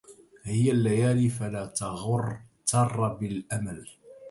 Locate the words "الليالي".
0.71-1.29